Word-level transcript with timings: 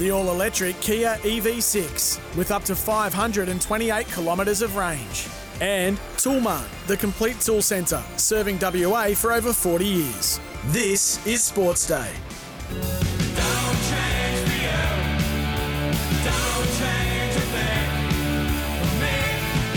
the 0.00 0.10
all 0.10 0.30
electric 0.30 0.80
Kia 0.80 1.16
EV6 1.22 2.18
with 2.34 2.50
up 2.50 2.64
to 2.64 2.74
528 2.74 4.08
kilometres 4.08 4.62
of 4.62 4.74
range. 4.76 5.28
And 5.60 5.98
Toolmart, 6.16 6.66
the 6.86 6.96
complete 6.96 7.38
tool 7.40 7.60
centre, 7.60 8.02
serving 8.16 8.58
WA 8.60 9.08
for 9.14 9.32
over 9.32 9.52
40 9.52 9.84
years. 9.84 10.40
This 10.68 11.24
is 11.26 11.44
Sports 11.44 11.86
Day. 11.86 13.09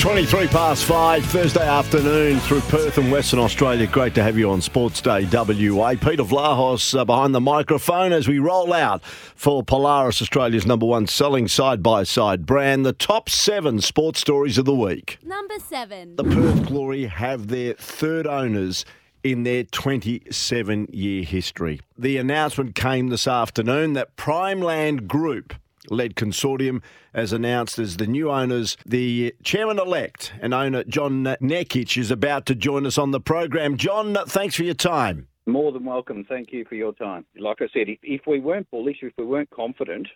23 0.04 0.48
past 0.48 0.84
5, 0.84 1.26
Thursday 1.28 1.66
afternoon 1.66 2.38
through 2.42 2.60
Perth 2.60 2.98
and 2.98 3.10
Western 3.10 3.40
Australia. 3.40 3.88
Great 3.88 4.14
to 4.16 4.22
have 4.22 4.38
you 4.38 4.50
on 4.50 4.60
Sports 4.60 5.00
Day 5.00 5.24
WA. 5.32 5.92
Peter 5.92 6.26
Vlahos 6.26 7.00
uh, 7.00 7.06
behind 7.06 7.34
the 7.34 7.40
microphone 7.40 8.12
as 8.12 8.28
we 8.28 8.38
roll 8.38 8.74
out 8.74 9.02
for 9.02 9.64
Polaris, 9.64 10.22
Australia's 10.22 10.66
number 10.66 10.86
one 10.86 11.08
selling 11.08 11.48
side 11.48 11.82
by 11.82 12.04
side 12.04 12.46
brand, 12.46 12.86
the 12.86 12.92
top 12.92 13.30
seven 13.30 13.80
sports 13.80 14.20
stories 14.20 14.58
of 14.58 14.66
the 14.66 14.76
week. 14.76 15.20
Number 15.24 15.58
seven. 15.58 16.18
The 16.18 16.26
Perth 16.26 16.66
Glory 16.66 17.06
have 17.06 17.48
their 17.48 17.74
third 17.76 18.28
owners 18.28 18.84
in 19.24 19.44
their 19.44 19.64
27 19.64 20.88
year 20.92 21.24
history. 21.24 21.80
The 21.98 22.18
announcement 22.18 22.76
came 22.76 23.08
this 23.08 23.26
afternoon 23.26 23.94
that 23.94 24.18
Primeland 24.18 25.08
Group 25.08 25.54
led 25.90 26.16
consortium 26.16 26.82
as 27.14 27.34
announced 27.34 27.80
as 27.80 27.98
the 27.98 28.08
new 28.08 28.30
owners. 28.30 28.78
The 28.86 29.36
chairman 29.44 29.80
elect 29.80 30.34
and 30.42 30.54
owner 30.54 30.84
John 30.84 31.24
Nekic 31.24 31.98
is 31.98 32.12
about 32.12 32.46
to 32.48 32.56
join 32.56 32.86
us 32.86 32.98
on 32.98 33.12
the 33.12 33.20
program. 33.20 33.78
John, 33.78 34.18
thanks 34.28 34.56
for 34.56 34.64
your 34.64 34.74
time. 34.74 35.28
More 35.46 35.72
than 35.72 35.84
welcome. 35.84 36.24
Thank 36.24 36.54
you 36.54 36.66
for 36.66 36.76
your 36.76 36.94
time. 36.94 37.26
Like 37.38 37.58
I 37.62 37.68
said, 37.74 37.90
if, 37.90 38.00
if 38.02 38.22
we 38.26 38.40
weren't 38.40 38.70
bullish, 38.72 38.98
if 39.02 39.14
we 39.18 39.26
weren't 39.26 39.50
confident, 39.50 40.08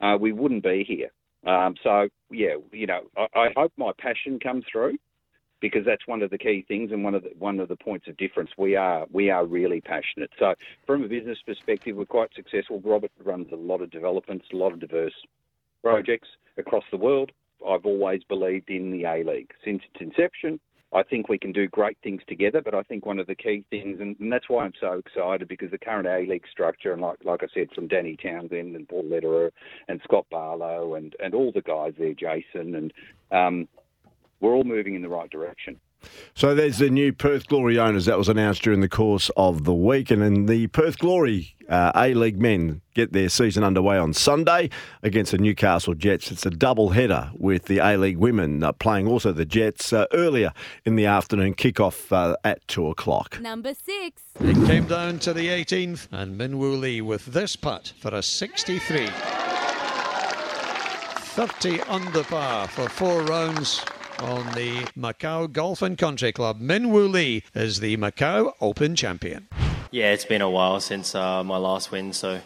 uh, 0.00 0.16
we 0.18 0.32
wouldn't 0.32 0.62
be 0.62 0.84
here. 0.86 1.10
Um, 1.46 1.74
so 1.82 2.08
yeah, 2.30 2.54
you 2.72 2.86
know, 2.86 3.02
I, 3.16 3.26
I 3.34 3.48
hope 3.56 3.72
my 3.76 3.92
passion 3.98 4.38
comes 4.38 4.64
through 4.70 4.96
because 5.62 5.86
that's 5.86 6.06
one 6.06 6.20
of 6.20 6.28
the 6.28 6.36
key 6.36 6.62
things 6.68 6.90
and 6.92 7.02
one 7.02 7.14
of 7.14 7.22
the 7.22 7.30
one 7.38 7.58
of 7.60 7.68
the 7.68 7.76
points 7.76 8.08
of 8.08 8.16
difference. 8.18 8.50
We 8.58 8.76
are 8.76 9.06
we 9.10 9.30
are 9.30 9.46
really 9.46 9.80
passionate. 9.80 10.30
So 10.38 10.54
from 10.86 11.02
a 11.02 11.08
business 11.08 11.38
perspective, 11.46 11.96
we're 11.96 12.04
quite 12.04 12.34
successful. 12.34 12.82
Robert 12.84 13.12
runs 13.24 13.46
a 13.52 13.56
lot 13.56 13.80
of 13.80 13.90
developments, 13.90 14.46
a 14.52 14.56
lot 14.56 14.72
of 14.72 14.80
diverse 14.80 15.14
projects 15.82 16.28
across 16.58 16.84
the 16.90 16.98
world. 16.98 17.32
I've 17.66 17.86
always 17.86 18.22
believed 18.24 18.68
in 18.68 18.90
the 18.90 19.04
A 19.04 19.22
League 19.22 19.52
since 19.64 19.82
its 19.94 20.02
inception. 20.02 20.60
I 20.94 21.02
think 21.02 21.30
we 21.30 21.38
can 21.38 21.52
do 21.52 21.68
great 21.68 21.96
things 22.02 22.20
together, 22.28 22.60
but 22.60 22.74
I 22.74 22.82
think 22.82 23.06
one 23.06 23.18
of 23.18 23.26
the 23.26 23.34
key 23.34 23.64
things, 23.70 23.98
and, 23.98 24.14
and 24.20 24.30
that's 24.30 24.50
why 24.50 24.64
I'm 24.64 24.74
so 24.78 24.92
excited, 24.98 25.48
because 25.48 25.70
the 25.70 25.78
current 25.78 26.06
A 26.06 26.30
League 26.30 26.44
structure, 26.50 26.92
and 26.92 27.00
like 27.00 27.24
like 27.24 27.42
I 27.42 27.46
said, 27.54 27.68
from 27.74 27.88
Danny 27.88 28.16
Townsend 28.22 28.76
and 28.76 28.88
Paul 28.88 29.04
Lederer 29.04 29.52
and 29.88 30.00
Scott 30.04 30.26
Barlow 30.30 30.96
and 30.96 31.14
and 31.20 31.34
all 31.34 31.52
the 31.52 31.62
guys 31.62 31.94
there, 31.98 32.14
Jason, 32.14 32.74
and 32.74 32.92
um, 33.30 33.68
we're 34.42 34.54
all 34.54 34.64
moving 34.64 34.94
in 34.94 35.00
the 35.00 35.08
right 35.08 35.30
direction. 35.30 35.80
So 36.34 36.54
there's 36.54 36.78
the 36.78 36.90
new 36.90 37.12
Perth 37.12 37.46
Glory 37.46 37.78
owners 37.78 38.06
that 38.06 38.18
was 38.18 38.28
announced 38.28 38.62
during 38.62 38.80
the 38.80 38.88
course 38.88 39.30
of 39.36 39.62
the 39.64 39.72
week, 39.72 40.10
and 40.10 40.20
then 40.20 40.46
the 40.46 40.66
Perth 40.66 40.98
Glory 40.98 41.54
uh, 41.68 41.92
A 41.94 42.12
League 42.14 42.40
men 42.40 42.80
get 42.94 43.12
their 43.12 43.28
season 43.28 43.62
underway 43.62 43.96
on 43.96 44.12
Sunday 44.12 44.68
against 45.04 45.30
the 45.30 45.38
Newcastle 45.38 45.94
Jets. 45.94 46.32
It's 46.32 46.44
a 46.44 46.50
double 46.50 46.88
header 46.90 47.30
with 47.34 47.66
the 47.66 47.78
A 47.78 47.96
League 47.96 48.16
women 48.16 48.64
uh, 48.64 48.72
playing 48.72 49.06
also 49.06 49.30
the 49.30 49.44
Jets 49.44 49.92
uh, 49.92 50.06
earlier 50.12 50.52
in 50.84 50.96
the 50.96 51.06
afternoon, 51.06 51.54
kickoff 51.54 52.10
uh, 52.10 52.34
at 52.42 52.66
two 52.66 52.88
o'clock. 52.88 53.40
Number 53.40 53.72
six. 53.74 54.22
It 54.40 54.66
came 54.66 54.86
down 54.86 55.20
to 55.20 55.32
the 55.32 55.46
18th, 55.48 56.08
and 56.10 56.36
Min 56.36 56.58
Woo 56.58 56.74
Lee 56.74 57.00
with 57.00 57.26
this 57.26 57.54
putt 57.54 57.92
for 58.00 58.12
a 58.12 58.22
63. 58.22 59.08
30 61.34 61.80
under 61.82 62.24
par 62.24 62.68
for 62.68 62.88
four 62.90 63.22
rounds 63.22 63.82
on 64.22 64.46
the 64.54 64.86
Macau 64.96 65.52
Golf 65.52 65.82
and 65.82 65.98
Country 65.98 66.32
Club. 66.32 66.60
Min 66.60 66.84
Minwoo 66.84 67.10
Lee 67.10 67.42
is 67.54 67.80
the 67.80 67.96
Macau 67.96 68.52
Open 68.60 68.94
champion. 68.94 69.48
Yeah, 69.90 70.12
it's 70.12 70.24
been 70.24 70.40
a 70.40 70.48
while 70.48 70.80
since 70.80 71.14
uh, 71.14 71.42
my 71.42 71.56
last 71.56 71.90
win, 71.90 72.12
so 72.12 72.40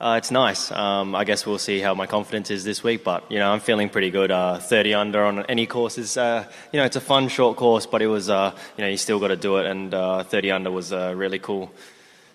uh, 0.00 0.14
it's 0.18 0.30
nice. 0.30 0.72
Um, 0.72 1.14
I 1.14 1.24
guess 1.24 1.46
we'll 1.46 1.58
see 1.58 1.80
how 1.80 1.94
my 1.94 2.06
confidence 2.06 2.50
is 2.50 2.64
this 2.64 2.82
week, 2.82 3.04
but 3.04 3.30
you 3.30 3.38
know 3.38 3.52
I'm 3.52 3.60
feeling 3.60 3.88
pretty 3.88 4.10
good. 4.10 4.30
Uh, 4.30 4.58
30 4.58 4.94
under 4.94 5.24
on 5.24 5.44
any 5.46 5.66
course 5.66 5.98
is, 5.98 6.16
uh, 6.16 6.44
you 6.72 6.78
know, 6.78 6.86
it's 6.86 6.96
a 6.96 7.00
fun 7.00 7.28
short 7.28 7.56
course, 7.56 7.84
but 7.84 8.00
it 8.00 8.06
was, 8.06 8.30
uh, 8.30 8.56
you 8.76 8.84
know, 8.84 8.88
you 8.88 8.96
still 8.96 9.20
got 9.20 9.28
to 9.28 9.36
do 9.36 9.58
it, 9.58 9.66
and 9.66 9.92
uh, 9.92 10.22
30 10.22 10.50
under 10.50 10.70
was 10.70 10.92
a 10.92 11.14
really 11.14 11.38
cool, 11.38 11.70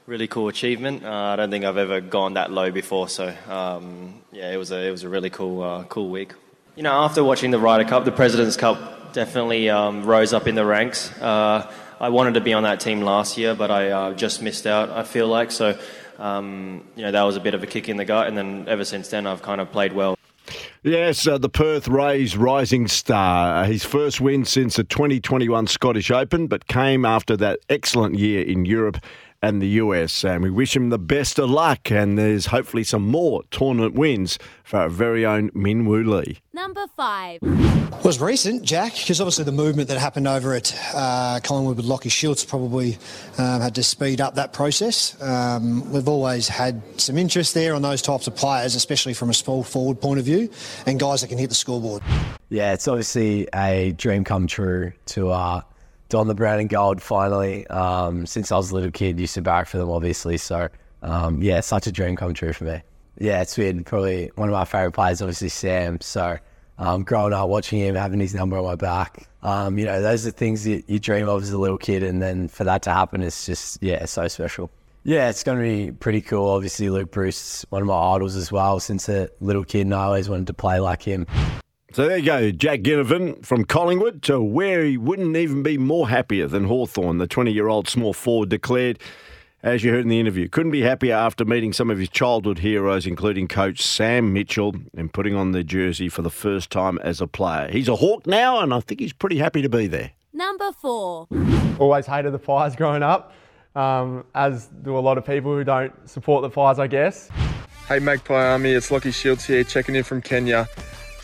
really 0.06 0.28
cool 0.28 0.50
achievement. 0.50 1.04
I 1.04 1.36
don't 1.36 1.50
think 1.50 1.66
I've 1.66 1.78
ever 1.78 2.00
gone 2.00 2.36
that 2.36 2.52
low 2.52 2.70
before, 2.70 3.10
so 3.10 3.34
um, 3.50 4.22
yeah, 4.32 4.52
it 4.52 4.58
was 4.58 4.72
a 4.72 4.88
it 4.88 4.92
was 4.92 5.04
a 5.04 5.10
really 5.10 5.30
cool 5.30 5.86
cool 5.90 6.10
week. 6.10 6.34
You 6.76 6.82
know, 6.82 6.92
after 6.92 7.24
watching 7.24 7.52
the 7.52 7.60
Ryder 7.60 7.88
Cup, 7.88 8.04
the 8.04 8.12
President's 8.12 8.58
Cup 8.58 8.93
definitely 9.14 9.70
um, 9.70 10.04
rose 10.04 10.34
up 10.34 10.48
in 10.48 10.56
the 10.56 10.66
ranks. 10.66 11.12
Uh, 11.22 11.72
I 12.00 12.10
wanted 12.10 12.34
to 12.34 12.42
be 12.42 12.54
on 12.54 12.64
that 12.64 12.80
team 12.80 13.02
last 13.02 13.38
year, 13.38 13.56
but 13.56 13.72
I 13.72 13.90
uh, 13.90 14.14
just 14.14 14.42
missed 14.42 14.68
out, 14.68 14.90
I 14.90 15.04
feel 15.04 15.28
like. 15.28 15.52
So, 15.52 15.80
um, 16.18 16.84
you 16.96 17.04
know, 17.04 17.12
that 17.12 17.24
was 17.24 17.38
a 17.38 17.40
bit 17.40 17.54
of 17.54 17.64
a 17.64 17.68
kick 17.68 17.88
in 17.88 17.98
the 17.98 18.06
gut. 18.06 18.28
And 18.28 18.38
then 18.38 18.66
ever 18.68 18.84
since 18.84 19.08
then, 19.08 19.26
I've 19.26 19.42
kind 19.42 19.62
of 19.62 19.72
played 19.72 19.94
well. 19.94 20.18
Yes, 20.82 21.26
uh, 21.26 21.38
the 21.38 21.48
Perth 21.48 21.88
Rays 21.88 22.36
rising 22.36 22.90
star. 22.90 23.64
His 23.64 23.86
first 23.86 24.20
win 24.20 24.44
since 24.44 24.76
the 24.76 24.84
2021 24.84 25.68
Scottish 25.68 26.12
Open, 26.12 26.48
but 26.48 26.68
came 26.68 27.06
after 27.06 27.38
that 27.38 27.60
excellent 27.70 28.16
year 28.16 28.44
in 28.44 28.66
Europe 28.66 28.98
and 29.44 29.62
the 29.62 29.68
US. 29.68 30.24
And 30.24 30.42
we 30.42 30.50
wish 30.50 30.76
him 30.76 30.90
the 30.90 30.98
best 30.98 31.38
of 31.38 31.50
luck. 31.50 31.92
And 31.92 32.18
there's 32.18 32.48
hopefully 32.48 32.84
some 32.84 33.06
more 33.06 33.44
tournament 33.52 33.94
wins 33.94 34.40
for 34.64 34.80
our 34.80 34.90
very 34.90 35.26
own 35.26 35.52
Min 35.54 35.86
Woo 35.86 36.02
Lee. 36.02 36.40
Number 36.54 36.86
five. 36.96 37.42
was 38.06 38.22
recent, 38.22 38.64
Jack, 38.64 38.94
because 38.96 39.20
obviously 39.20 39.44
the 39.44 39.52
movement 39.52 39.90
that 39.90 39.98
happened 39.98 40.28
over 40.28 40.54
at 40.54 40.74
uh, 40.96 41.42
Collingwood 41.44 41.78
with 41.78 41.86
Lachie 41.86 42.12
Schultz 42.12 42.46
probably 42.46 42.98
um, 43.38 43.60
had 43.60 43.76
to 43.76 43.84
speed 43.84 44.22
up 44.22 44.36
that 44.36 44.54
process. 44.54 45.22
Um, 45.22 45.92
we've 45.92 46.08
always 46.08 46.48
had 46.48 46.82
some 47.00 47.18
interest 47.18 47.54
there 47.54 47.76
on 47.76 47.82
those 47.82 48.02
types 48.02 48.28
of 48.28 48.36
players, 48.36 48.76
especially 48.76 49.14
from 49.14 49.30
a 49.30 49.34
small 49.34 49.64
forward 49.64 50.00
point 50.00 50.20
of 50.20 50.26
view, 50.26 50.50
and 50.86 51.00
guys 51.00 51.22
that 51.22 51.28
can 51.28 51.38
hit 51.38 51.50
the 51.50 51.56
scoreboard. 51.56 52.02
Yeah, 52.50 52.74
it's 52.74 52.88
obviously 52.88 53.48
a 53.54 53.92
dream 53.92 54.24
come 54.24 54.48
true 54.48 54.94
to 55.08 55.32
uh, 55.32 55.62
don 56.14 56.28
the 56.28 56.36
brown 56.36 56.60
and 56.60 56.70
gold 56.70 57.02
finally. 57.02 57.66
Um, 57.68 58.28
since 58.28 58.52
I 58.52 58.56
was 58.56 58.70
a 58.70 58.76
little 58.76 58.92
kid, 58.92 59.20
used 59.20 59.34
to 59.34 59.42
barrack 59.42 59.68
for 59.68 59.80
them, 59.80 59.90
obviously. 59.90 60.38
So, 60.38 60.70
um, 61.02 61.42
yeah, 61.42 61.60
such 61.60 61.88
a 61.88 61.92
dream 61.92 62.16
come 62.16 62.36
true 62.36 62.54
for 62.54 62.66
me. 62.66 62.84
Yeah, 63.18 63.42
it's 63.42 63.58
weird. 63.58 63.84
Probably 63.88 64.32
one 64.36 64.48
of 64.48 64.54
my 64.54 64.64
favourite 64.64 64.94
players, 64.94 65.24
obviously 65.24 65.50
Sam. 65.50 66.00
So, 66.02 66.38
um, 66.78 67.02
growing 67.02 67.34
up, 67.34 67.50
watching 67.50 67.80
him, 67.80 67.96
having 67.96 68.20
his 68.20 68.36
number 68.36 68.60
on 68.60 68.64
my 68.64 68.76
back, 68.76 69.28
um, 69.42 69.80
you 69.80 69.86
know, 69.86 70.04
those 70.04 70.28
are 70.28 70.32
things 70.32 70.66
that 70.66 70.88
you 70.88 71.00
dream 71.00 71.28
of 71.28 71.42
as 71.42 71.50
a 71.50 71.58
little 71.58 71.80
kid. 71.80 72.04
And 72.04 72.22
then 72.22 72.48
for 72.48 72.64
that 72.64 72.84
to 72.84 72.92
happen, 72.92 73.24
it's 73.24 73.48
just, 73.48 73.82
yeah, 73.82 74.06
so 74.06 74.28
special. 74.28 74.70
Yeah, 75.04 75.30
it's 75.30 75.44
going 75.44 75.58
to 75.58 75.64
be 75.64 75.92
pretty 75.94 76.22
cool. 76.22 76.48
Obviously, 76.48 76.92
Luke 76.92 77.10
Breust, 77.10 77.66
one 77.72 77.82
of 77.82 77.88
my 77.88 77.98
idols 77.98 78.36
as 78.36 78.52
well 78.52 78.80
since 78.80 79.10
a 79.10 79.30
little 79.42 79.64
kid, 79.64 79.82
and 79.82 79.96
I 79.96 80.04
always 80.04 80.30
wanted 80.30 80.46
to 80.46 80.54
play 80.54 80.80
like 80.80 81.02
him. 81.02 81.26
So 81.94 82.08
there 82.08 82.18
you 82.18 82.26
go, 82.26 82.50
Jack 82.50 82.80
Ginnivan 82.80 83.46
from 83.46 83.66
Collingwood 83.66 84.24
to 84.24 84.42
where 84.42 84.84
he 84.84 84.98
wouldn't 84.98 85.38
even 85.38 85.62
be 85.62 85.78
more 85.78 86.10
happier 86.10 86.48
than 86.48 86.64
Hawthorn. 86.64 87.20
The 87.20 87.28
20 87.28 87.52
year 87.52 87.68
old 87.68 87.88
small 87.88 88.14
forward 88.14 88.50
declared, 88.50 88.98
as 89.62 89.84
you 89.84 89.92
heard 89.92 90.02
in 90.02 90.08
the 90.08 90.20
interview, 90.20 90.50
couldn't 90.50 90.72
be 90.72 90.82
happier 90.82 91.14
after 91.14 91.46
meeting 91.46 91.72
some 91.72 91.92
of 91.92 92.00
his 92.00 92.10
childhood 92.10 92.58
heroes, 92.58 93.06
including 93.06 93.48
coach 93.48 93.80
Sam 93.84 94.34
Mitchell, 94.34 94.74
and 94.98 95.14
putting 95.14 95.36
on 95.36 95.52
the 95.52 95.64
jersey 95.64 96.10
for 96.10 96.24
the 96.24 96.32
first 96.32 96.72
time 96.72 96.98
as 97.04 97.22
a 97.22 97.28
player. 97.28 97.70
He's 97.72 97.88
a 97.88 97.96
Hawk 97.96 98.26
now, 98.26 98.60
and 98.60 98.74
I 98.74 98.80
think 98.80 99.00
he's 99.00 99.14
pretty 99.14 99.38
happy 99.38 99.62
to 99.62 99.70
be 99.70 99.86
there. 99.86 100.14
Number 100.34 100.72
four. 100.72 101.28
Always 101.78 102.08
hated 102.08 102.34
the 102.34 102.40
Pies 102.40 102.76
growing 102.76 103.04
up, 103.04 103.34
um, 103.76 104.26
as 104.34 104.66
do 104.82 104.98
a 104.98 105.00
lot 105.00 105.20
of 105.20 105.28
people 105.28 105.54
who 105.56 105.64
don't 105.64 105.94
support 106.10 106.42
the 106.42 106.50
Pies, 106.50 106.80
I 106.80 106.88
guess. 106.88 107.30
Hey 107.88 108.00
Magpie 108.00 108.34
Army, 108.34 108.72
it's 108.72 108.90
Lachie 108.90 109.14
Schultz 109.14 109.46
here, 109.46 109.64
checking 109.64 109.94
in 109.94 110.04
from 110.04 110.24
Kenya. 110.24 110.68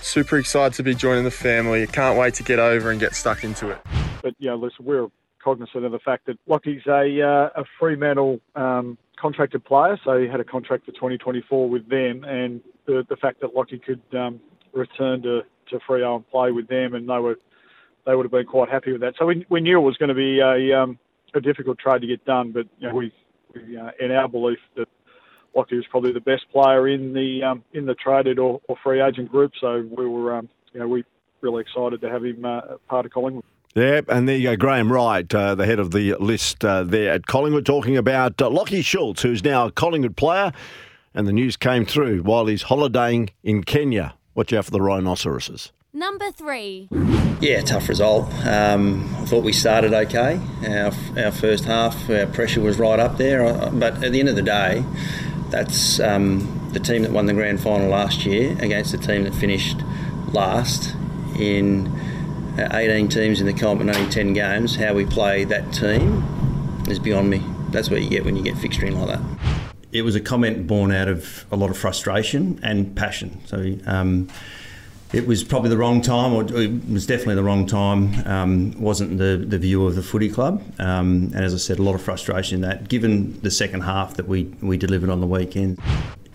Super 0.01 0.38
excited 0.38 0.74
to 0.75 0.84
be 0.84 0.96
joining 0.96 1.24
the 1.24 1.31
family. 1.31 1.86
Can't 1.88 2.18
wait 2.18 2.34
to 2.36 2.44
get 2.44 2.60
over 2.60 2.92
and 2.92 3.00
get 3.00 3.16
stuck 3.16 3.44
into 3.44 3.69
it. 3.69 3.80
But 4.22 4.34
yeah, 4.40 4.54
listen, 4.54 4.86
we're 4.86 5.07
cognizant 5.44 5.86
of 5.86 5.92
the 5.92 6.00
fact 6.00 6.25
that 6.28 6.38
Lachie's 6.48 6.86
a 6.88 7.22
uh, 7.22 7.62
a 7.62 7.66
Fremantle 7.80 8.40
um, 8.56 8.98
contracted 9.19 9.63
player, 9.66 10.00
so 10.04 10.19
he 10.19 10.28
had 10.28 10.40
a 10.40 10.44
contract 10.44 10.86
for 10.86 10.92
2024 10.92 11.69
with 11.69 11.90
them, 11.90 12.24
and 12.24 12.62
the 12.86 13.06
the 13.10 13.16
fact 13.18 13.42
that 13.42 13.54
Lachie 13.54 13.81
could 13.81 14.01
um, 14.18 14.40
return 14.74 15.22
to 15.24 15.42
to 15.69 15.80
Freo 15.88 16.16
and 16.16 16.30
play 16.30 16.51
with 16.51 16.68
them, 16.68 16.96
and 16.96 17.07
they 17.07 17.19
were 17.19 17.38
they 18.06 18.16
would 18.16 18.24
have 18.24 18.31
been 18.31 18.46
quite 18.46 18.69
happy 18.69 18.92
with 18.92 19.01
that. 19.01 19.13
So 19.18 19.25
we, 19.25 19.46
we 19.50 19.62
knew 19.62 19.78
it 19.78 19.84
was 19.84 19.98
going 19.98 20.10
to 20.10 20.16
be 20.16 20.40
a 20.40 20.81
um, 20.81 20.98
a 21.34 21.42
difficult 21.42 21.78
trade 21.78 22.01
to 22.01 22.07
get 22.07 22.25
done, 22.25 22.51
but 22.51 22.68
you 22.80 22.88
know, 22.88 22.96
we, 22.96 23.13
we 23.54 23.78
uh, 23.78 23.92
in 24.00 24.12
our 24.12 24.28
belief 24.28 24.60
that 24.75 24.88
Lachie 25.56 25.75
was 25.75 25.86
probably 25.90 26.12
the 26.12 26.19
best 26.22 26.44
player 26.51 26.88
in 26.88 27.13
the 27.13 27.44
um, 27.44 27.63
in 27.74 27.86
the 27.86 27.96
traded 27.96 28.40
or, 28.40 28.62
or, 28.68 28.78
free 28.84 29.01
agent 29.01 29.31
group. 29.31 29.51
So 29.60 29.88
we 29.98 30.07
were, 30.07 30.36
um, 30.36 30.50
you 30.74 30.80
know, 30.80 30.88
we 30.88 31.04
really 31.42 31.62
excited 31.62 32.01
to 32.01 32.10
have 32.10 32.24
him 32.24 32.46
uh, 32.46 32.62
part 32.88 33.06
of 33.06 33.12
Collingwood. 33.12 33.44
Yeah, 33.75 34.01
and 34.07 34.28
there 34.28 34.36
you 34.36 34.50
go, 34.50 34.56
Graham 34.56 34.92
Wright, 34.92 35.34
uh, 35.34 35.54
the 35.56 35.66
head 35.66 35.80
of 35.80 35.92
the 35.92 36.16
list 36.16 36.66
uh, 36.66 36.84
there 36.84 37.12
at 37.12 37.28
Collingwood, 37.28 37.66
talking 37.66 37.98
about 37.98 38.42
uh, 38.42 38.50
Lachie 38.50 38.84
Schultz, 38.84 39.22
who's 39.22 39.44
now 39.44 39.68
a 39.68 39.72
Collingwood 39.72 40.18
player. 40.18 40.51
and 41.13 41.28
the 41.28 41.34
news 41.34 41.56
came 41.56 41.86
through 41.86 42.24
while 42.24 42.46
he's 42.48 42.63
holidaying 42.63 43.30
in 43.44 43.63
Kenya. 43.63 44.16
Watch 44.36 44.54
out 44.54 44.66
for 44.66 44.72
the 44.72 44.81
rhinoceroses. 44.81 45.72
Number 45.92 46.31
three. 46.31 46.88
Yeah, 47.42 47.62
tough 47.62 47.90
result. 47.90 48.31
Um, 48.46 49.04
I 49.18 49.25
thought 49.25 49.44
we 49.44 49.54
started 49.54 49.94
okay. 49.94 50.40
Our, 50.68 50.92
our 51.18 51.31
first 51.31 51.66
half, 51.66 52.10
our 52.10 52.28
pressure 52.28 52.62
was 52.62 52.78
right 52.78 53.00
up 53.00 53.18
there. 53.18 53.46
uh, 53.46 53.72
But 53.72 54.04
at 54.04 54.12
the 54.12 54.19
end 54.19 54.30
of 54.30 54.36
the 54.36 54.44
day, 54.44 54.84
that's 55.50 56.00
um, 56.00 56.69
the 56.74 56.80
team 56.80 57.01
that 57.04 57.12
won 57.12 57.25
the 57.25 57.34
grand 57.34 57.62
final 57.62 57.90
last 57.90 58.25
year 58.25 58.56
against 58.60 58.92
the 58.92 58.98
team 58.98 59.24
that 59.24 59.34
finished 59.34 59.78
last 60.31 60.96
in 61.38 61.88
uh, 62.60 62.69
18 62.74 63.07
teams 63.07 63.42
in 63.42 63.48
the 63.48 63.54
comp 63.54 63.81
and 63.81 63.90
only 63.90 64.10
10 64.10 64.34
games. 64.34 64.75
How 64.75 64.94
we 64.94 65.06
play 65.06 65.44
that 65.46 65.72
team 65.74 66.24
is 66.88 67.00
beyond 67.00 67.30
me. 67.30 67.44
That's 67.69 67.90
what 67.90 68.01
you 68.01 68.10
get 68.10 68.25
when 68.25 68.36
you 68.36 68.44
get 68.44 68.56
fixturing 68.56 68.98
like 69.00 69.18
that. 69.18 69.66
It 69.92 70.04
was 70.04 70.16
a 70.16 70.22
comment 70.22 70.68
born 70.68 70.92
out 70.92 71.07
of 71.07 71.46
a 71.51 71.56
lot 71.56 71.69
of 71.69 71.78
frustration 71.78 72.60
and 72.62 72.96
passion. 72.96 73.42
So 73.46 73.75
um, 73.88 74.28
it 75.12 75.26
was 75.26 75.44
probably 75.44 75.70
the 75.70 75.78
wrong 75.78 76.02
time, 76.02 76.34
or 76.34 76.44
it 76.44 76.90
was 76.90 77.08
definitely 77.08 77.36
the 77.36 77.44
wrong 77.44 77.66
time. 77.66 78.14
Um, 78.28 78.80
wasn't 78.80 79.18
the, 79.18 79.44
the 79.44 79.58
view 79.58 79.86
of 79.88 79.96
the 79.96 80.04
footy 80.04 80.30
club, 80.30 80.64
um, 80.78 81.32
and 81.34 81.44
as 81.44 81.54
I 81.54 81.58
said, 81.58 81.80
a 81.80 81.84
lot 81.84 81.96
of 81.96 82.02
frustration 82.02 82.56
in 82.56 82.62
that. 82.62 82.90
Given 82.90 83.40
the 83.42 83.50
second 83.50 83.82
half 83.82 84.16
that 84.18 84.28
we 84.28 84.44
we 84.62 84.78
delivered 84.78 85.10
on 85.10 85.20
the 85.20 85.28
weekend. 85.28 85.80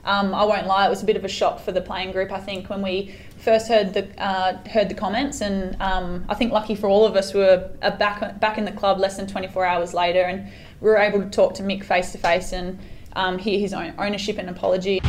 Um, 0.05 0.35
I 0.35 0.45
won't 0.45 0.67
lie, 0.67 0.87
it 0.87 0.91
was 0.91 1.03
a 1.03 1.07
bit 1.07 1.17
of 1.17 1.25
a 1.25 1.29
shock 1.29 1.61
for 1.61 1.73
the 1.73 1.81
playing 1.81 2.13
group. 2.13 2.31
I 2.31 2.39
think 2.39 2.69
when 2.69 2.83
we 2.83 3.15
first 3.39 3.69
heard 3.69 3.95
the 3.95 4.07
uh, 4.23 4.59
heard 4.69 4.89
the 4.89 4.95
comments, 4.95 5.41
and 5.41 5.81
um, 5.81 6.25
I 6.29 6.35
think 6.35 6.53
lucky 6.53 6.75
for 6.75 6.89
all 6.89 7.07
of 7.07 7.15
us, 7.15 7.33
we 7.33 7.41
were 7.41 7.71
back 7.81 8.41
back 8.41 8.59
in 8.59 8.65
the 8.65 8.73
club 8.73 8.99
less 8.99 9.17
than 9.17 9.29
24 9.29 9.65
hours 9.65 9.95
later, 9.95 10.23
and 10.23 10.51
we 10.81 10.89
were 10.89 10.99
able 10.99 11.21
to 11.21 11.31
talk 11.31 11.55
to 11.55 11.63
Mick 11.63 11.85
face 11.85 12.11
to 12.13 12.19
face 12.19 12.53
and 12.53 12.79
um, 13.15 13.39
hear 13.39 13.59
his 13.59 13.73
own 13.73 13.95
ownership 13.99 14.37
and 14.37 14.51
apology. 14.51 15.01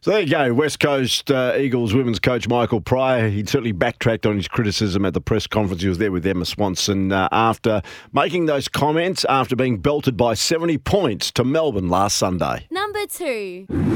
So 0.00 0.12
there 0.12 0.20
you 0.20 0.30
go, 0.30 0.54
West 0.54 0.78
Coast 0.78 1.28
uh, 1.28 1.54
Eagles 1.58 1.92
women's 1.92 2.20
coach 2.20 2.46
Michael 2.46 2.80
Prior. 2.80 3.28
He 3.28 3.44
certainly 3.44 3.72
backtracked 3.72 4.26
on 4.26 4.36
his 4.36 4.46
criticism 4.46 5.04
at 5.04 5.12
the 5.12 5.20
press 5.20 5.48
conference. 5.48 5.82
He 5.82 5.88
was 5.88 5.98
there 5.98 6.12
with 6.12 6.24
Emma 6.24 6.44
Swanson 6.44 7.10
uh, 7.10 7.28
after 7.32 7.82
making 8.12 8.46
those 8.46 8.68
comments 8.68 9.24
after 9.28 9.56
being 9.56 9.78
belted 9.78 10.16
by 10.16 10.34
70 10.34 10.78
points 10.78 11.32
to 11.32 11.42
Melbourne 11.42 11.88
last 11.88 12.16
Sunday. 12.16 12.68
Number 12.70 13.06
two. 13.06 13.66
Bowled 13.68 13.88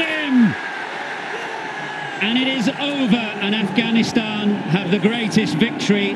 him! 0.00 0.54
And 2.22 2.38
it 2.38 2.48
is 2.48 2.68
over, 2.68 3.16
and 3.16 3.54
Afghanistan 3.54 4.50
have 4.50 4.90
the 4.90 4.98
greatest 4.98 5.56
victory 5.56 6.10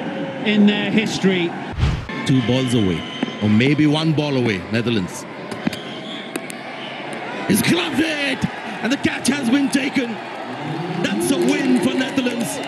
in 0.44 0.66
their 0.66 0.90
history. 0.90 1.50
Two 2.26 2.40
balls 2.46 2.72
away, 2.74 3.02
or 3.42 3.48
maybe 3.50 3.86
one 3.86 4.14
ball 4.14 4.36
away, 4.36 4.58
Netherlands. 4.72 5.24
He's 7.48 7.62
gloved 7.62 8.00
it, 8.00 8.44
and 8.82 8.90
the 8.92 8.96
catch 8.96 9.28
has 9.28 9.50
been 9.50 9.68
taken. 9.70 10.12
That's 11.02 11.30
a 11.30 11.36
win 11.36 11.80
for 11.80 11.94
Netherlands. 11.94 12.58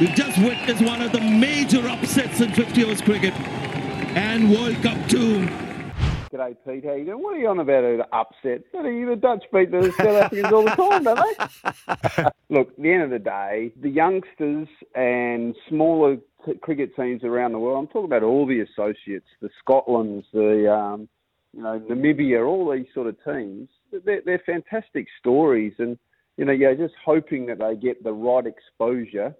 We've 0.00 0.14
just 0.14 0.38
witnessed 0.38 0.84
one 0.84 1.02
of 1.02 1.12
the 1.12 1.20
major 1.20 1.86
upsets 1.88 2.40
in 2.40 2.52
50 2.52 2.84
overs 2.84 3.02
cricket 3.02 3.34
and 4.14 4.50
World 4.50 4.76
Cup 4.82 5.08
2. 5.08 5.48
G'day, 6.32 6.56
Pete. 6.66 6.84
How 6.84 6.94
you 6.94 7.04
doing? 7.04 7.22
What 7.22 7.34
are 7.34 7.38
you 7.38 7.48
on 7.48 7.58
about 7.58 7.84
an 7.84 8.02
upset? 8.12 8.70
Bloody, 8.72 9.04
The 9.04 9.16
Dutch 9.16 9.44
beat 9.52 9.70
the 9.70 9.92
South 9.98 10.06
Africans 10.06 10.52
all 10.52 10.64
the 10.64 10.70
time, 10.70 11.04
don't 11.04 11.38
they? 12.16 12.24
Look, 12.48 12.68
at 12.68 12.82
the 12.82 12.90
end 12.90 13.02
of 13.02 13.10
the 13.10 13.18
day, 13.18 13.72
the 13.80 13.90
youngsters 13.90 14.68
and 14.94 15.54
smaller 15.68 16.16
t- 16.46 16.54
cricket 16.62 16.96
teams 16.96 17.22
around 17.24 17.52
the 17.52 17.58
world, 17.58 17.78
I'm 17.80 17.86
talking 17.88 18.04
about 18.06 18.22
all 18.22 18.46
the 18.46 18.60
associates, 18.60 19.26
the 19.40 19.50
Scotlands, 19.66 20.24
the 20.32 20.72
um, 20.72 21.08
you 21.54 21.62
know 21.62 21.80
Namibia, 21.80 22.46
all 22.46 22.70
these 22.72 22.86
sort 22.94 23.06
of 23.06 23.16
teams, 23.24 23.68
they're, 24.04 24.22
they're 24.24 24.42
fantastic 24.44 25.06
stories. 25.18 25.74
And, 25.78 25.98
you 26.36 26.44
know, 26.44 26.52
you're 26.52 26.74
just 26.74 26.94
hoping 27.04 27.46
that 27.46 27.58
they 27.58 27.76
get 27.76 28.02
the 28.02 28.12
right 28.12 28.46
exposure 28.46 29.34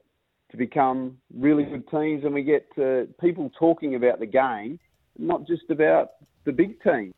to 0.51 0.57
become 0.57 1.17
really 1.35 1.65
good 1.65 1.89
teams 1.91 2.25
and 2.25 2.35
we 2.35 2.43
get 2.43 2.67
uh, 2.79 3.05
people 3.21 3.51
talking 3.59 3.95
about 3.95 4.21
the 4.21 4.27
game, 4.27 4.79
not 5.19 5.47
just 5.47 5.71
about 5.71 6.11
the 6.45 6.53
big 6.53 6.81
team. 6.83 7.13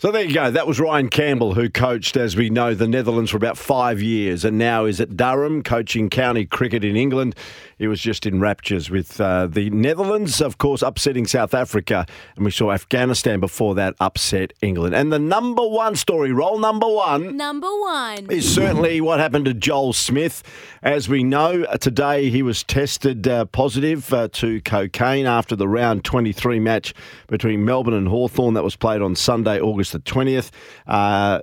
So 0.00 0.10
there 0.10 0.24
you 0.24 0.32
go. 0.32 0.50
That 0.50 0.66
was 0.66 0.80
Ryan 0.80 1.10
Campbell, 1.10 1.52
who 1.52 1.68
coached, 1.68 2.16
as 2.16 2.34
we 2.34 2.48
know, 2.48 2.72
the 2.72 2.88
Netherlands 2.88 3.32
for 3.32 3.36
about 3.36 3.58
five 3.58 4.00
years 4.00 4.46
and 4.46 4.56
now 4.56 4.86
is 4.86 4.98
at 4.98 5.14
Durham 5.14 5.62
coaching 5.62 6.08
county 6.08 6.46
cricket 6.46 6.86
in 6.86 6.96
England. 6.96 7.34
He 7.76 7.86
was 7.86 8.00
just 8.00 8.24
in 8.24 8.40
raptures 8.40 8.88
with 8.88 9.20
uh, 9.20 9.46
the 9.46 9.68
Netherlands, 9.68 10.40
of 10.40 10.56
course, 10.56 10.80
upsetting 10.80 11.26
South 11.26 11.52
Africa. 11.52 12.06
And 12.36 12.46
we 12.46 12.50
saw 12.50 12.72
Afghanistan 12.72 13.40
before 13.40 13.74
that 13.74 13.94
upset 14.00 14.54
England. 14.62 14.94
And 14.94 15.12
the 15.12 15.18
number 15.18 15.66
one 15.66 15.96
story, 15.96 16.32
roll 16.32 16.58
number 16.58 16.88
one, 16.88 17.36
Number 17.36 17.68
one. 17.68 18.30
is 18.30 18.50
certainly 18.54 19.02
what 19.02 19.20
happened 19.20 19.44
to 19.46 19.54
Joel 19.54 19.92
Smith. 19.92 20.42
As 20.82 21.10
we 21.10 21.22
know, 21.22 21.64
uh, 21.64 21.76
today 21.76 22.30
he 22.30 22.42
was 22.42 22.62
tested 22.62 23.28
uh, 23.28 23.44
positive 23.46 24.10
uh, 24.14 24.28
to 24.32 24.62
cocaine 24.62 25.26
after 25.26 25.54
the 25.54 25.68
round 25.68 26.04
23 26.04 26.58
match 26.58 26.94
between 27.28 27.66
Melbourne 27.66 27.92
and 27.92 28.08
Hawthorn 28.08 28.54
that 28.54 28.64
was 28.64 28.76
played 28.76 29.02
on 29.02 29.14
Sunday, 29.14 29.60
August 29.60 29.89
the 29.92 30.00
20th. 30.00 30.50
Uh, 30.86 31.40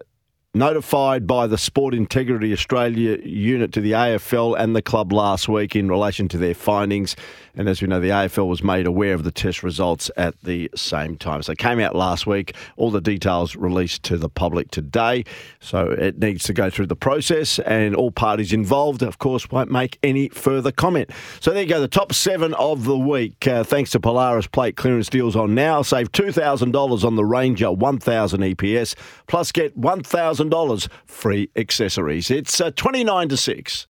notified 0.57 1.27
by 1.27 1.47
the 1.47 1.57
Sport 1.57 1.93
Integrity 1.93 2.51
Australia 2.51 3.17
unit 3.23 3.71
to 3.73 3.81
the 3.81 3.91
AFL 3.91 4.57
and 4.59 4.75
the 4.75 4.81
club 4.81 5.13
last 5.13 5.47
week 5.47 5.75
in 5.75 5.87
relation 5.87 6.27
to 6.29 6.37
their 6.37 6.55
findings. 6.55 7.15
And 7.57 7.67
as 7.67 7.81
we 7.81 7.87
know, 7.87 7.99
the 7.99 8.09
AFL 8.09 8.47
was 8.47 8.63
made 8.63 8.85
aware 8.85 9.15
of 9.15 9.23
the 9.23 9.31
test 9.31 9.63
results 9.63 10.11
at 10.15 10.39
the 10.43 10.69
same 10.75 11.17
time. 11.17 11.41
So 11.41 11.53
it 11.53 11.57
came 11.57 11.79
out 11.79 11.95
last 11.95 12.27
week. 12.27 12.55
All 12.75 12.91
the 12.91 13.01
details 13.01 13.55
released 13.55 14.03
to 14.03 14.17
the 14.17 14.29
public 14.29 14.69
today. 14.69 15.25
So 15.59 15.89
it 15.89 16.19
needs 16.19 16.43
to 16.45 16.53
go 16.53 16.69
through 16.69 16.85
the 16.85 16.95
process, 16.95 17.57
and 17.59 17.95
all 17.95 18.11
parties 18.11 18.53
involved, 18.53 19.01
of 19.01 19.17
course, 19.17 19.49
won't 19.49 19.71
make 19.71 19.97
any 20.03 20.29
further 20.29 20.71
comment. 20.71 21.09
So 21.39 21.51
there 21.51 21.63
you 21.63 21.69
go, 21.69 21.81
the 21.81 21.87
top 21.87 22.13
seven 22.13 22.53
of 22.55 22.83
the 22.83 22.97
week. 22.97 23.47
Uh, 23.47 23.63
thanks 23.63 23.89
to 23.91 23.99
Polaris 23.99 24.45
Plate 24.45 24.75
Clearance 24.75 25.09
Deals 25.09 25.35
on 25.35 25.55
now. 25.55 25.81
Save 25.81 26.11
$2,000 26.11 27.03
on 27.03 27.15
the 27.15 27.25
Ranger 27.25 27.71
1000 27.71 28.41
EPS, 28.41 28.93
plus 29.25 29.51
get 29.51 29.75
$1,000 30.49 30.89
free 31.05 31.49
accessories. 31.55 32.31
It's 32.31 32.59
uh, 32.59 32.71
29 32.71 33.29
to 33.29 33.37
6. 33.37 33.85